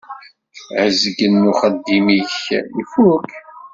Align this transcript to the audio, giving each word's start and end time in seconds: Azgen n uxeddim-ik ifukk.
Azgen 0.83 1.33
n 1.43 1.49
uxeddim-ik 1.51 2.33
ifukk. 2.81 3.29